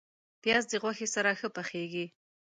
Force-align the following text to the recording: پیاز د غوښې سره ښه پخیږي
پیاز 0.43 0.63
د 0.69 0.73
غوښې 0.81 1.07
سره 1.15 1.31
ښه 1.39 1.47
پخیږي 1.55 2.05